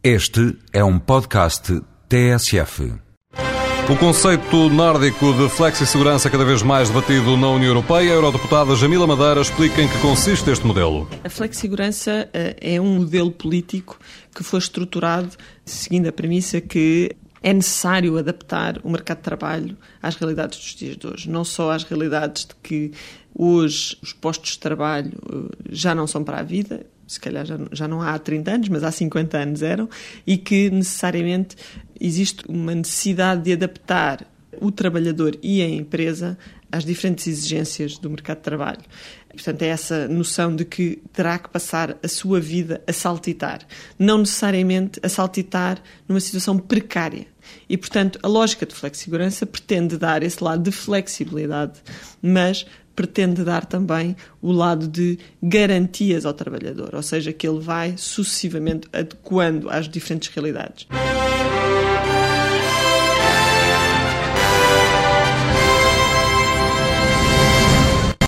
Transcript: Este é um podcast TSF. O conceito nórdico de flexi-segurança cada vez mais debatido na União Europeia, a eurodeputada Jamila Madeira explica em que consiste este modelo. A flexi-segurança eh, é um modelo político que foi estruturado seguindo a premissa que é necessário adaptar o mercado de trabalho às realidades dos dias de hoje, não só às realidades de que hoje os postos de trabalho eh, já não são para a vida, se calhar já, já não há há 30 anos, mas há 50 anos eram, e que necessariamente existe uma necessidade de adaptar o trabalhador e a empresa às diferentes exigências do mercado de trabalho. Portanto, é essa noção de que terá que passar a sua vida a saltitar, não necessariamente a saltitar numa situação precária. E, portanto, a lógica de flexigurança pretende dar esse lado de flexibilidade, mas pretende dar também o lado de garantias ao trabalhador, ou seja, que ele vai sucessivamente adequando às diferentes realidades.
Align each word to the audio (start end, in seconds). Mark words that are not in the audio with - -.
Este 0.00 0.56
é 0.72 0.84
um 0.84 0.96
podcast 0.96 1.82
TSF. 2.08 2.94
O 3.90 3.96
conceito 3.98 4.68
nórdico 4.70 5.32
de 5.32 5.48
flexi-segurança 5.48 6.30
cada 6.30 6.44
vez 6.44 6.62
mais 6.62 6.88
debatido 6.88 7.36
na 7.36 7.50
União 7.50 7.70
Europeia, 7.70 8.12
a 8.12 8.14
eurodeputada 8.14 8.76
Jamila 8.76 9.08
Madeira 9.08 9.40
explica 9.40 9.82
em 9.82 9.88
que 9.88 10.00
consiste 10.00 10.48
este 10.50 10.64
modelo. 10.64 11.08
A 11.24 11.28
flexi-segurança 11.28 12.30
eh, 12.32 12.56
é 12.60 12.80
um 12.80 12.98
modelo 12.98 13.32
político 13.32 13.98
que 14.32 14.44
foi 14.44 14.60
estruturado 14.60 15.30
seguindo 15.64 16.06
a 16.06 16.12
premissa 16.12 16.60
que 16.60 17.16
é 17.42 17.52
necessário 17.52 18.16
adaptar 18.18 18.78
o 18.84 18.90
mercado 18.90 19.18
de 19.18 19.24
trabalho 19.24 19.76
às 20.00 20.14
realidades 20.14 20.60
dos 20.60 20.74
dias 20.76 20.96
de 20.96 21.08
hoje, 21.08 21.28
não 21.28 21.42
só 21.42 21.72
às 21.72 21.82
realidades 21.82 22.44
de 22.44 22.54
que 22.62 22.92
hoje 23.34 23.98
os 24.00 24.12
postos 24.12 24.52
de 24.52 24.60
trabalho 24.60 25.12
eh, 25.28 25.56
já 25.70 25.92
não 25.92 26.06
são 26.06 26.22
para 26.22 26.38
a 26.38 26.42
vida, 26.44 26.86
se 27.08 27.18
calhar 27.18 27.44
já, 27.44 27.58
já 27.72 27.88
não 27.88 28.02
há 28.02 28.14
há 28.14 28.18
30 28.18 28.50
anos, 28.50 28.68
mas 28.68 28.84
há 28.84 28.92
50 28.92 29.38
anos 29.38 29.62
eram, 29.62 29.88
e 30.26 30.36
que 30.36 30.70
necessariamente 30.70 31.56
existe 31.98 32.44
uma 32.48 32.74
necessidade 32.74 33.42
de 33.42 33.52
adaptar 33.54 34.24
o 34.60 34.70
trabalhador 34.70 35.36
e 35.42 35.62
a 35.62 35.68
empresa 35.68 36.38
às 36.70 36.84
diferentes 36.84 37.26
exigências 37.26 37.98
do 37.98 38.10
mercado 38.10 38.38
de 38.38 38.42
trabalho. 38.44 38.80
Portanto, 39.30 39.62
é 39.62 39.66
essa 39.68 40.08
noção 40.08 40.54
de 40.54 40.64
que 40.64 41.02
terá 41.12 41.38
que 41.38 41.48
passar 41.48 41.96
a 42.02 42.08
sua 42.08 42.40
vida 42.40 42.82
a 42.86 42.92
saltitar, 42.92 43.60
não 43.98 44.18
necessariamente 44.18 44.98
a 45.02 45.08
saltitar 45.08 45.80
numa 46.08 46.20
situação 46.20 46.58
precária. 46.58 47.26
E, 47.68 47.76
portanto, 47.76 48.18
a 48.22 48.28
lógica 48.28 48.66
de 48.66 48.74
flexigurança 48.74 49.46
pretende 49.46 49.96
dar 49.96 50.22
esse 50.22 50.42
lado 50.42 50.62
de 50.62 50.72
flexibilidade, 50.72 51.80
mas 52.20 52.66
pretende 52.94 53.44
dar 53.44 53.64
também 53.64 54.16
o 54.42 54.50
lado 54.50 54.88
de 54.88 55.18
garantias 55.40 56.26
ao 56.26 56.34
trabalhador, 56.34 56.96
ou 56.96 57.02
seja, 57.02 57.32
que 57.32 57.46
ele 57.46 57.60
vai 57.60 57.94
sucessivamente 57.96 58.88
adequando 58.92 59.70
às 59.70 59.88
diferentes 59.88 60.28
realidades. 60.34 60.88